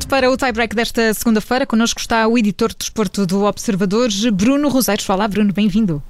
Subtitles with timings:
[0.00, 1.66] pronto para o tie-break desta segunda-feira.
[1.66, 5.08] Connosco está o editor de desporto do Observador, Bruno Roseiros.
[5.10, 6.02] Olá, Bruno, bem-vindo.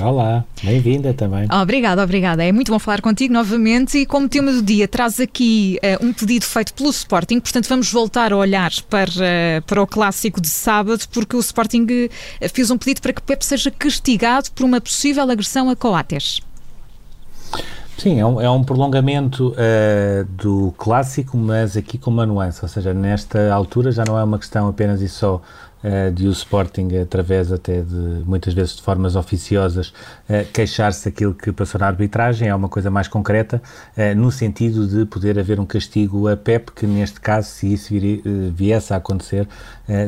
[0.00, 1.48] Olá, bem-vinda também.
[1.52, 2.44] Obrigada, obrigada.
[2.44, 6.12] É muito bom falar contigo novamente e como tema do dia traz aqui uh, um
[6.12, 10.48] pedido feito pelo Sporting, portanto vamos voltar a olhar para, uh, para o clássico de
[10.48, 14.80] sábado porque o Sporting uh, fez um pedido para que Pep seja castigado por uma
[14.80, 16.40] possível agressão a Coates.
[17.98, 22.68] Sim, é um, é um prolongamento uh, do clássico, mas aqui com uma nuance, ou
[22.68, 25.40] seja, nesta altura já não é uma questão apenas e só
[26.14, 29.88] de o Sporting, através até de, muitas vezes de formas oficiosas,
[30.28, 33.60] uh, queixar-se daquilo que passou na arbitragem, é uma coisa mais concreta,
[34.16, 37.92] no sentido de poder haver um castigo a Pep, que neste caso, se isso
[38.52, 39.48] viesse a acontecer,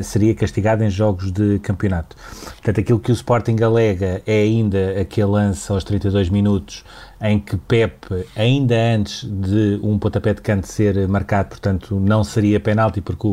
[0.03, 2.15] seria castigado em jogos de campeonato.
[2.45, 6.83] Portanto, aquilo que o Sporting alega é ainda aquele lance aos 32 minutos
[7.21, 12.59] em que Pep, ainda antes de um pontapé de canto ser marcado, portanto, não seria
[12.59, 13.27] penalti, porque,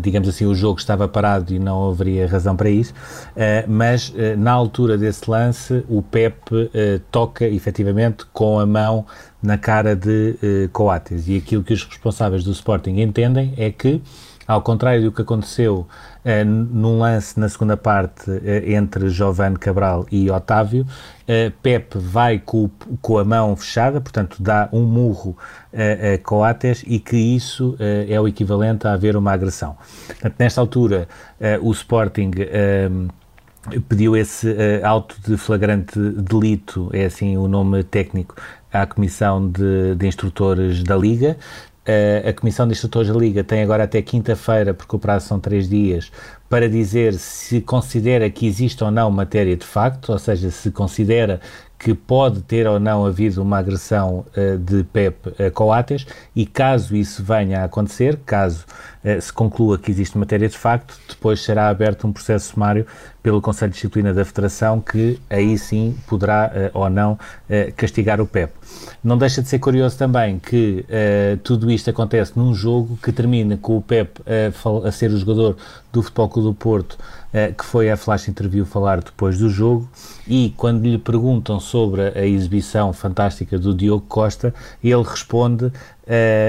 [0.00, 4.52] digamos assim, o jogo estava parado e não haveria razão para isso, uh, mas na
[4.52, 6.70] altura desse lance, o Pep
[7.10, 9.06] toca efetivamente com a mão
[9.42, 10.36] na cara de
[10.72, 11.28] Coates.
[11.28, 14.00] E aquilo que os responsáveis do Sporting entendem é que
[14.46, 15.86] ao contrário do que aconteceu
[16.24, 22.38] uh, num lance na segunda parte uh, entre Giovanni Cabral e Otávio, uh, Pepe vai
[22.38, 22.70] com,
[23.00, 25.36] com, a mão fechada, portanto dá um murro
[25.72, 29.74] a Coates e que isso é o equivalente a haver uma agressão.
[30.06, 31.08] Portanto, nesta altura,
[31.62, 32.30] o Sporting
[33.88, 38.34] pediu esse uh, auto de flagrante delito, é assim o nome técnico,
[38.72, 41.36] à Comissão de, de Instrutores da Liga.
[41.84, 45.68] A Comissão de Instrutores da Liga tem agora até quinta-feira, porque o prazo são três
[45.68, 46.12] dias,
[46.48, 51.40] para dizer se considera que existe ou não matéria de facto, ou seja, se considera
[51.82, 56.94] que pode ter ou não havido uma agressão uh, de Pep a Coates e caso
[56.94, 58.64] isso venha a acontecer, caso
[59.04, 62.86] uh, se conclua que existe matéria de facto, depois será aberto um processo sumário
[63.20, 67.18] pelo Conselho de Disciplina da Federação que aí sim poderá uh, ou não
[67.76, 68.52] castigar o Pep.
[69.02, 70.86] Não deixa de ser curioso também que
[71.42, 74.20] tudo isto acontece num jogo que termina com o Pep
[74.86, 75.56] a, ser o jogador
[75.92, 76.96] do Futebol Clube do Porto
[77.56, 79.88] que foi a Flash Interview falar depois do jogo
[80.28, 84.54] e quando lhe perguntam sobre a exibição fantástica do Diogo Costa,
[84.84, 85.72] ele responde uh,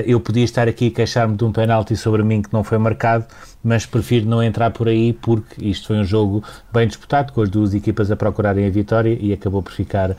[0.06, 3.26] eu podia estar aqui a queixar-me de um penalti sobre mim que não foi marcado,
[3.64, 7.50] mas prefiro não entrar por aí porque isto foi um jogo bem disputado, com as
[7.50, 10.16] duas equipas a procurarem a vitória e acabou por ficar uh,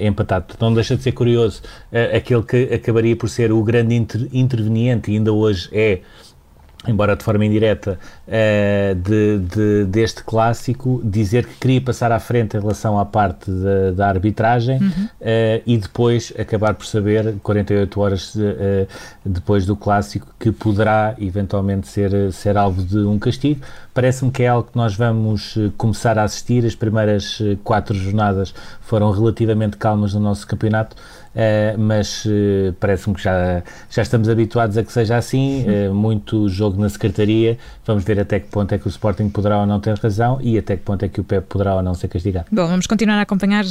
[0.00, 0.54] empatado.
[0.60, 5.10] Não deixa de ser curioso uh, aquele que acabaria por ser o grande inter interveniente
[5.10, 6.00] e ainda hoje é
[6.86, 12.56] embora de forma indireta, uh, de, de, deste clássico, dizer que queria passar à frente
[12.56, 14.88] em relação à parte da, da arbitragem uhum.
[14.88, 18.40] uh, e depois acabar por saber, 48 horas uh,
[19.24, 23.60] depois do clássico, que poderá eventualmente ser, ser alvo de um castigo.
[23.92, 26.64] Parece-me que é algo que nós vamos começar a assistir.
[26.64, 30.94] As primeiras quatro jornadas foram relativamente calmas no nosso campeonato.
[31.38, 36.48] Uh, mas uh, parece-me que já, já estamos habituados a que seja assim, uh, muito
[36.48, 37.56] jogo na secretaria,
[37.86, 40.58] vamos ver até que ponto é que o Sporting poderá ou não ter razão e
[40.58, 42.46] até que ponto é que o Pep poderá ou não ser castigado.
[42.50, 43.64] Bom, vamos continuar a acompanhar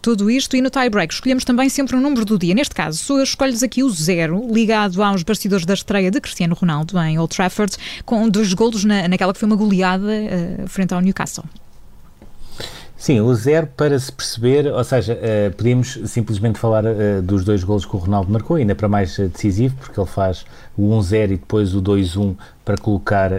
[0.00, 1.12] tudo isto e no tie-break.
[1.12, 5.22] Escolhemos também sempre um número do dia, neste caso escolhes aqui o zero, ligado aos
[5.22, 9.38] bastidores da estreia de Cristiano Ronaldo em Old Trafford, com dois golos na, naquela que
[9.38, 10.08] foi uma goleada
[10.66, 11.44] frente ao Newcastle.
[13.02, 17.64] Sim, o zero para se perceber, ou seja, uh, podíamos simplesmente falar uh, dos dois
[17.64, 20.46] golos que o Ronaldo marcou, ainda para mais uh, decisivo, porque ele faz
[20.78, 23.30] o 1-0 e depois o 2-1 para colocar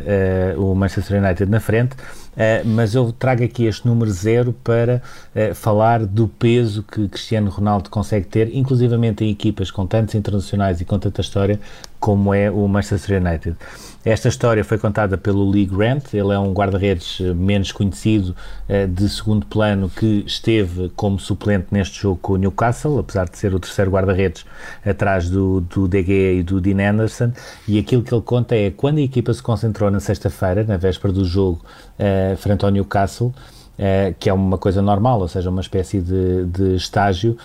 [0.57, 1.95] o Manchester United na frente.
[2.33, 5.03] Uh, mas eu trago aqui este número zero para
[5.35, 10.81] uh, falar do peso que Cristiano Ronaldo consegue ter, inclusivamente em equipas com tantos internacionais
[10.81, 11.59] e com tanta história
[11.99, 13.55] como é o Manchester United.
[14.03, 18.35] Esta história foi contada pelo Lee Grant, ele é um guarda-redes menos conhecido
[18.67, 23.37] uh, de segundo plano que esteve como suplente neste jogo com o Newcastle, apesar de
[23.37, 24.43] ser o terceiro guarda-redes
[24.83, 27.31] atrás do, do e do Dean Anderson,
[27.67, 31.13] e aquilo que ele conta é quando a equipa se concentrou na sexta-feira, na véspera
[31.13, 31.61] do jogo,
[31.99, 36.45] uh, frente ao Newcastle, uh, que é uma coisa normal, ou seja, uma espécie de,
[36.45, 37.37] de estágio.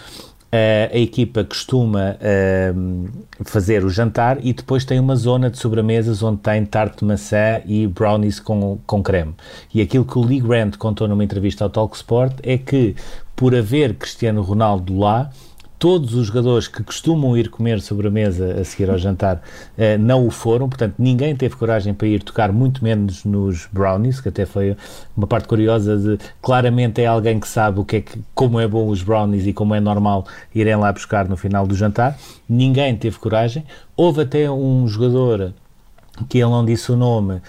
[0.51, 2.17] Uh, a equipa costuma
[3.45, 7.61] fazer o jantar e depois tem uma zona de sobremesas onde tem tarte de maçã
[7.67, 9.35] e brownies com, com creme.
[9.75, 12.97] E aquilo que o Lee Grant contou numa entrevista ao Talksport é que,
[13.37, 15.31] por haver Cristiano Ronaldo lá,
[15.79, 19.41] todos os jogadores que costumam ir comer sobremesa a seguir ao jantar
[19.77, 24.21] eh, não o foram, portanto ninguém teve coragem para ir tocar, muito menos nos brownies,
[24.21, 24.77] que até foi
[25.17, 28.67] uma parte curiosa de claramente é alguém que sabe o que é que, como é
[28.67, 32.19] bom os brownies e como é normal irem lá buscar no final do jantar.
[32.49, 33.65] Ninguém teve coragem.
[33.97, 35.53] Houve até um jogador
[36.25, 37.41] que ele não disse o nome, uh,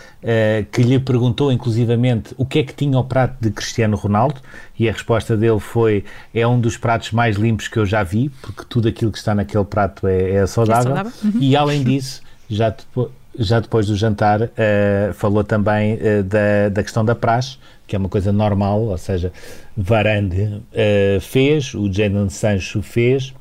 [0.72, 4.42] que lhe perguntou inclusivamente o que é que tinha o prato de Cristiano Ronaldo
[4.78, 8.30] e a resposta dele foi é um dos pratos mais limpos que eu já vi,
[8.42, 10.92] porque tudo aquilo que está naquele prato é, é saudável.
[10.92, 11.12] É saudável.
[11.24, 11.42] Uhum.
[11.42, 16.84] E além disso, já depois, já depois do jantar, uh, falou também uh, da, da
[16.84, 17.58] questão da praxe,
[17.88, 19.34] que é uma coisa normal, ou seja,
[19.76, 20.62] Varane
[21.22, 23.34] fez, o Jadon Sancho fez,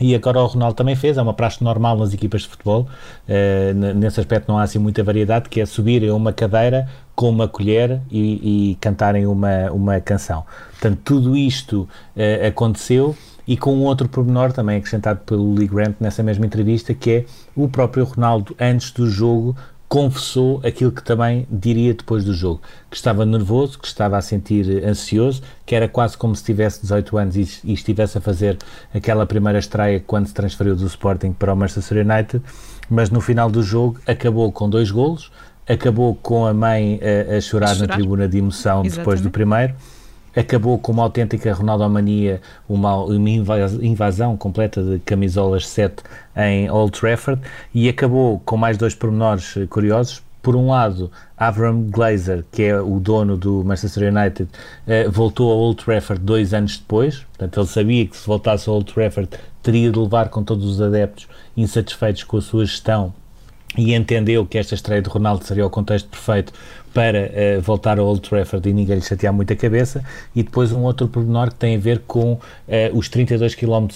[0.00, 2.88] e agora o Ronaldo também fez, é uma praxe normal nas equipas de futebol,
[3.28, 7.46] uh, nesse aspecto não há assim muita variedade, que é subirem uma cadeira com uma
[7.46, 10.44] colher e, e, cantarem uma, uma canção.
[10.70, 13.14] Portanto, tudo isto uh, aconteceu
[13.46, 17.24] e com outro pormenor também acrescentado pelo Lee Grant nessa mesma entrevista, que é
[17.54, 19.56] o próprio Ronaldo, antes do jogo,
[19.92, 24.82] confessou aquilo que também diria depois do jogo, que estava nervoso, que estava a sentir
[24.86, 28.56] ansioso, que era quase como se tivesse 18 anos e, e estivesse a fazer
[28.94, 32.42] aquela primeira estreia quando se transferiu do Sporting para o Manchester United,
[32.88, 35.30] mas no final do jogo acabou com dois golos,
[35.68, 38.96] acabou com a mãe a, a, chorar, a chorar, na tribuna de emoção Exatamente.
[38.96, 39.74] depois do primeiro,
[40.34, 46.02] acabou com uma autêntica Ronaldomania, uma, uma invasão completa de camisolas 7
[46.36, 47.40] em Old Trafford
[47.74, 50.22] e acabou com mais dois pormenores curiosos.
[50.42, 54.50] Por um lado, Avram Glazer, que é o dono do Manchester United,
[54.88, 57.20] eh, voltou a Old Trafford dois anos depois.
[57.20, 59.28] Portanto, ele sabia que se voltasse a Old Trafford
[59.62, 63.14] teria de levar com todos os adeptos insatisfeitos com a sua gestão
[63.76, 66.52] e entendeu que esta estreia de Ronaldo seria o contexto perfeito
[66.92, 70.04] para uh, voltar ao Old Trafford e ninguém lhe chatear muito a cabeça,
[70.36, 72.40] e depois um outro pormenor que tem a ver com uh,
[72.92, 73.88] os 32 km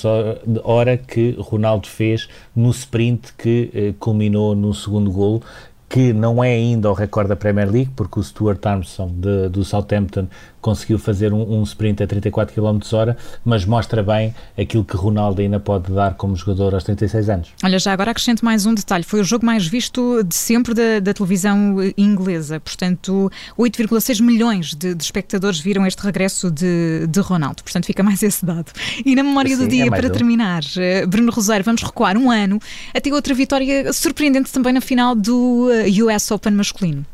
[0.64, 5.42] hora que Ronaldo fez no sprint que uh, culminou no segundo golo,
[5.88, 9.64] que não é ainda o recorde da Premier League, porque o Stuart Armstrong de, do
[9.64, 10.26] Southampton
[10.66, 15.40] conseguiu fazer um, um sprint a 34 km hora, mas mostra bem aquilo que Ronaldo
[15.40, 17.48] ainda pode dar como jogador aos 36 anos.
[17.62, 20.98] Olha, já agora acrescento mais um detalhe, foi o jogo mais visto de sempre da,
[20.98, 27.62] da televisão inglesa, portanto 8,6 milhões de, de, espectadores viram este regresso de, de, Ronaldo,
[27.62, 28.72] portanto fica mais esse dado.
[29.04, 30.10] E na memória Sim, do dia, é para um.
[30.10, 32.58] terminar, eh, Bruno Rosário, vamos recuar um ano
[32.92, 37.06] até outra vitória surpreendente também na final do eh, US Open masculino.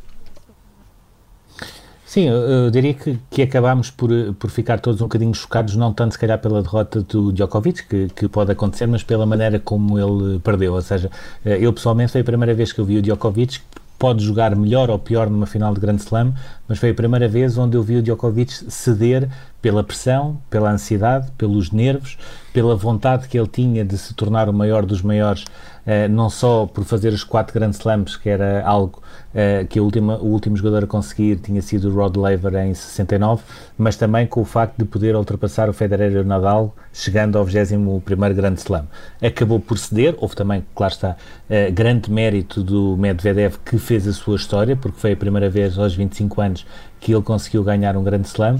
[2.12, 6.12] Sim, eu, diria que, que acabámos por, por ficar todos um bocadinho chocados, não tanto
[6.12, 10.38] se calhar pela derrota do Djokovic, que, que pode acontecer, mas pela maneira como ele
[10.40, 10.74] perdeu.
[10.74, 11.10] Ou seja,
[11.42, 13.60] eh, eu pessoalmente foi a primeira vez que eu vi o Djokovic,
[13.98, 16.34] pode jogar melhor ou pior numa final de Grand Slam,
[16.68, 19.30] mas foi a primeira vez onde eu vi o Djokovic ceder
[19.62, 22.18] pela pressão, pela ansiedade, pelos nervos,
[22.52, 25.44] pela vontade que ele tinha de se tornar o maior dos maiores,
[25.86, 29.00] eh, não só por fazer os quatro Grand Slams, que era algo
[29.32, 33.42] eh, que última, o último jogador a conseguir tinha sido o Rod Laver em 69,
[33.78, 37.46] mas também com o facto de poder ultrapassar o Federer e o Nadal, chegando ao
[37.46, 38.86] 21º Grand Slam.
[39.22, 41.16] Acabou por ceder, houve também, claro está,
[41.48, 45.78] eh, grande mérito do Medvedev que fez a sua história, porque foi a primeira vez
[45.78, 46.66] aos 25 anos
[47.00, 48.56] que ele conseguiu ganhar um Grand Slam.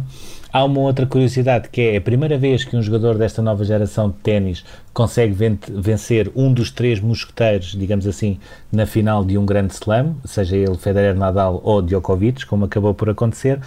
[0.52, 4.10] Há uma outra curiosidade que é a primeira vez que um jogador desta nova geração
[4.10, 4.62] de ténis
[4.92, 5.34] consegue
[5.70, 8.38] vencer um dos três mosqueteiros, digamos assim,
[8.70, 13.08] na final de um grande slam, seja ele Federer, Nadal ou Djokovic, como acabou por
[13.08, 13.60] acontecer.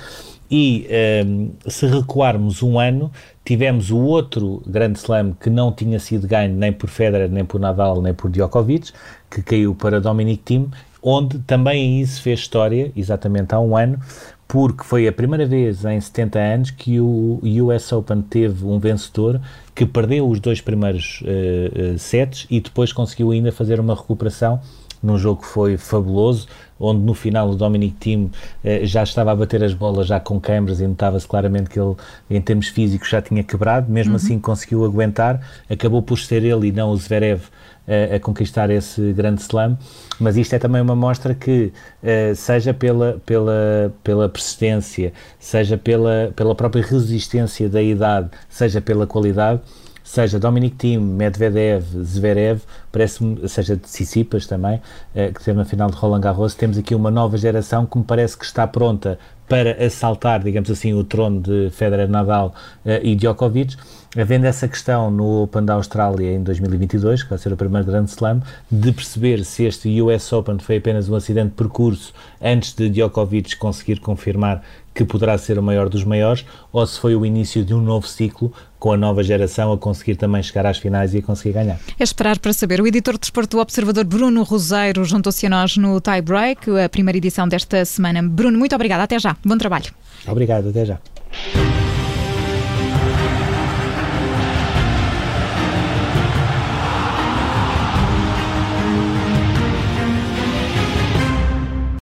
[0.52, 0.88] E
[1.26, 3.12] um, se recuarmos um ano,
[3.44, 7.60] tivemos o outro grande slam que não tinha sido ganho nem por Federer, nem por
[7.60, 8.92] Nadal, nem por Djokovic,
[9.32, 10.70] que caiu para Dominic Thiem,
[11.02, 14.00] onde também aí se fez história, exatamente há um ano,
[14.48, 19.42] porque foi a primeira vez em 70 anos que o US Open teve um vencedor
[19.74, 24.62] que perdeu os dois primeiros uh, sets e depois conseguiu ainda fazer uma recuperação
[25.06, 26.48] num jogo que foi fabuloso,
[26.80, 30.40] onde no final o Dominic Thiem uh, já estava a bater as bolas já com
[30.40, 31.96] câimbras e notava-se claramente que ele,
[32.30, 34.18] em termos físicos, já tinha quebrado, mesmo uhum.
[34.18, 37.44] assim conseguiu aguentar, acabou por ser ele e não o Zverev
[37.88, 39.78] a, a, conquistar esse grande slam,
[40.20, 41.72] mas isto é também uma mostra que,
[42.04, 49.08] uh, seja pela, pela, pela persistência, seja pela, pela própria resistência da idade, seja pela
[49.08, 49.62] qualidade,
[50.06, 55.90] seja Dominic Thiem, Medvedev, Zverev, parece-me, seja de Tsitsipas também, uh, que teve na final
[55.90, 59.18] de Roland Garros, temos aqui uma nova geração que me parece que está pronta
[59.50, 62.54] para assaltar, digamos assim, o trono de Federer, Nadal
[62.86, 63.76] uh, e Djokovic,
[64.16, 68.12] havendo essa questão no Open da Austrália em 2022, que vai ser o primeiro grande
[68.12, 72.90] slam, de perceber se este US Open foi apenas um acidente de percurso antes de
[72.90, 74.64] Djokovic conseguir confirmar
[74.96, 78.08] que poderá ser o maior dos maiores, ou se foi o início de um novo
[78.08, 81.78] ciclo com a nova geração a conseguir também chegar às finais e a conseguir ganhar.
[82.00, 82.80] É esperar para saber.
[82.80, 86.88] O editor de desporto do Observador, Bruno Roseiro, juntou-se a nós no Tie Break, a
[86.88, 88.24] primeira edição desta semana.
[88.24, 89.04] Bruno, muito obrigada.
[89.04, 89.36] Até já.
[89.46, 89.92] Bom trabalho.
[90.28, 90.70] Obrigado.
[90.70, 91.85] Até já.